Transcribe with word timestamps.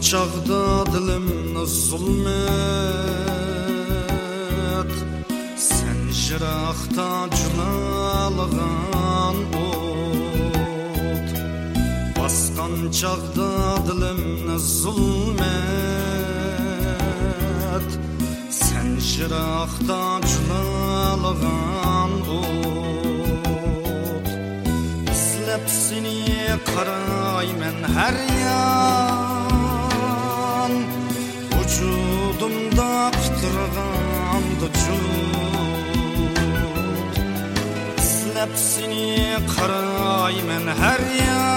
çağda 0.00 0.86
dilimni 0.92 1.66
zulmet. 1.66 2.38
Sen 5.56 6.10
jıraqda 6.12 7.28
cülalığan 7.36 9.36
ot 9.66 11.28
Basqan 12.18 12.90
çağda 13.00 13.50
dilimni 13.86 14.58
zulmet. 14.58 15.38
Sen 18.50 18.98
jıraqda 19.00 20.20
cülalığan 20.30 22.12
ot 22.38 24.26
İzlep 25.12 25.64
seni 25.70 26.16
qaraymen 26.66 27.78
her 27.94 28.14
yan 28.44 29.37
Qıtırğandı 33.10 34.66
cud 34.80 35.48
İzlep 37.98 38.52
seni 38.56 39.36
qaraymen 39.56 40.66
her 40.80 41.00
yan 41.26 41.47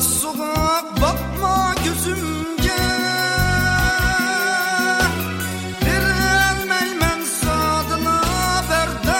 Soğuk 0.00 1.00
bakma 1.02 1.74
gözümge 1.84 2.82
Verelmeymen 5.86 7.20
sadına 7.40 8.22
berdaş. 8.70 9.16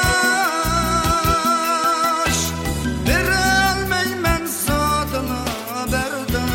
Verelmeymen 3.09 4.47
sadına 4.47 5.45
berdaş. 5.93 6.47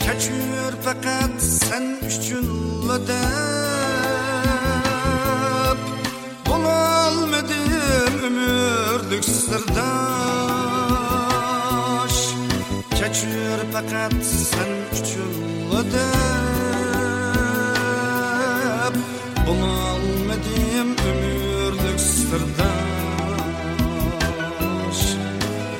Keçür 0.00 0.72
fakat 0.84 1.42
sen 1.42 1.84
üçün 2.06 2.46
ledep 2.88 3.16
Bulalmadım 6.46 7.72
ömürlük 8.24 9.24
sırdaş 9.24 9.95
Fakat 13.76 14.12
sen 14.24 14.72
üçün 14.92 15.32
ledep 15.70 16.16
Bulalmadım 19.46 20.96
ömürlük 21.08 22.00
sırdaş. 22.00 22.76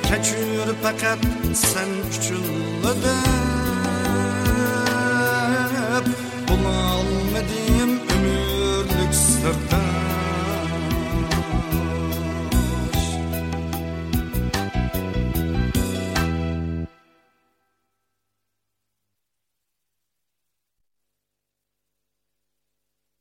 Keçür 0.03 0.75
fakat 0.81 1.19
sen 1.53 1.89
ledep 2.83 3.56